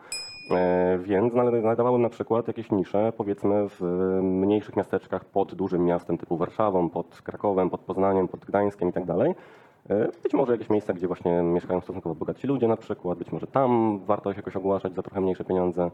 E, 0.51 0.97
więc 0.97 1.33
znajdowałem 1.33 2.01
na 2.01 2.09
przykład 2.09 2.47
jakieś 2.47 2.71
nisze, 2.71 3.13
powiedzmy 3.17 3.69
w 3.69 3.81
mniejszych 4.23 4.75
miasteczkach 4.75 5.25
pod 5.25 5.55
dużym 5.55 5.85
miastem 5.85 6.17
typu 6.17 6.37
Warszawą, 6.37 6.89
pod 6.89 7.21
Krakowem, 7.23 7.69
pod 7.69 7.81
Poznaniem, 7.81 8.27
pod 8.27 8.45
Gdańskiem 8.45 8.89
i 8.89 8.93
tak 8.93 9.05
dalej. 9.05 9.35
E, 9.89 10.07
Być 10.23 10.33
może 10.33 10.51
jakieś 10.51 10.69
miejsca, 10.69 10.93
gdzie 10.93 11.07
właśnie 11.07 11.41
mieszkają 11.43 11.81
stosunkowo 11.81 12.15
bogatsi 12.15 12.47
ludzie 12.47 12.67
na 12.67 12.77
przykład, 12.77 13.17
być 13.17 13.31
może 13.31 13.47
tam 13.47 13.99
warto 14.05 14.33
się 14.33 14.37
jakoś 14.37 14.55
ogłaszać 14.55 14.95
za 14.95 15.01
trochę 15.03 15.21
mniejsze 15.21 15.43
pieniądze. 15.43 15.91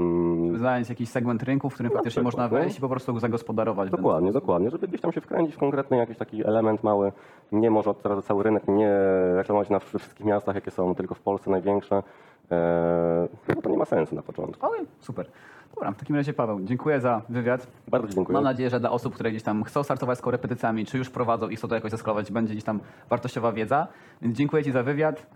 Mm, 0.00 0.58
Znaleźć 0.58 0.90
jakiś 0.90 1.08
segment 1.08 1.42
rynku, 1.42 1.70
w 1.70 1.74
którym 1.74 1.92
faktycznie 1.92 2.22
można 2.22 2.48
wejść 2.48 2.78
i 2.78 2.80
po 2.80 2.88
prostu 2.88 3.14
go 3.14 3.20
zagospodarować. 3.20 3.90
Dokładnie, 3.90 4.32
dokładnie, 4.32 4.70
żeby 4.70 4.88
gdzieś 4.88 5.00
tam 5.00 5.12
się 5.12 5.20
wkręcić 5.20 5.54
w 5.54 5.58
konkretny 5.58 5.96
jakiś 5.96 6.16
taki 6.18 6.46
element 6.46 6.82
mały. 6.82 7.12
Nie 7.52 7.70
może 7.70 7.90
od 7.90 8.02
teraz 8.02 8.24
cały 8.24 8.42
rynek 8.42 8.68
nie 8.68 8.90
reklamować 9.34 9.70
na 9.70 9.78
wszystkich 9.78 10.26
miastach, 10.26 10.54
jakie 10.54 10.70
są 10.70 10.94
tylko 10.94 11.14
w 11.14 11.20
Polsce 11.20 11.50
największe. 11.50 12.02
Eee, 12.50 13.28
no 13.56 13.62
to 13.62 13.70
nie 13.70 13.78
ma 13.78 13.84
sensu 13.84 14.14
na 14.14 14.22
początku. 14.22 14.66
Okej, 14.66 14.86
super. 15.00 15.26
Dobra, 15.74 15.92
w 15.92 15.96
takim 15.96 16.16
razie 16.16 16.32
Paweł, 16.32 16.60
dziękuję 16.60 17.00
za 17.00 17.22
wywiad. 17.28 17.66
Bardzo 17.88 18.08
dziękuję. 18.08 18.34
Mam 18.34 18.44
nadzieję, 18.44 18.70
że 18.70 18.80
dla 18.80 18.90
osób, 18.90 19.14
które 19.14 19.30
gdzieś 19.30 19.42
tam 19.42 19.64
chcą 19.64 19.82
startować 19.82 20.18
z 20.18 20.20
korepetycjami, 20.20 20.86
czy 20.86 20.98
już 20.98 21.10
prowadzą 21.10 21.48
i 21.48 21.56
chcą 21.56 21.68
to 21.68 21.74
jakoś 21.74 21.90
zeskalować, 21.90 22.32
będzie 22.32 22.52
gdzieś 22.54 22.64
tam 22.64 22.80
wartościowa 23.10 23.52
wiedza. 23.52 23.86
Więc 24.22 24.36
dziękuję 24.36 24.64
Ci 24.64 24.72
za 24.72 24.82
wywiad 24.82 25.26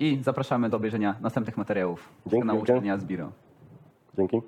i 0.00 0.18
zapraszamy 0.22 0.70
do 0.70 0.76
obejrzenia 0.76 1.14
następnych 1.20 1.56
materiałów 1.56 2.08
z 2.26 2.30
Dzięki 2.30 2.46
wielkie. 2.46 2.62
Uczelnia 2.62 2.98
Zbiro. 2.98 3.32
Dzięki. 4.18 4.42